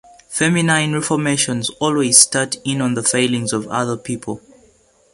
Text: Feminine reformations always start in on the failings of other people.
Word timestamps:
Feminine 0.29 0.93
reformations 0.93 1.69
always 1.79 2.17
start 2.17 2.57
in 2.65 2.81
on 2.81 2.95
the 2.95 3.03
failings 3.03 3.53
of 3.53 3.67
other 3.67 3.95
people. 3.95 4.41